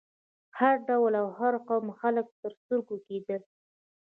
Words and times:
هر 0.59 0.75
ډول 0.87 1.13
او 1.21 1.27
د 1.31 1.35
هر 1.39 1.53
قوم 1.67 1.85
خلک 1.99 2.27
تر 2.41 2.51
سترګو 2.59 2.95
کېدل. 3.07 3.41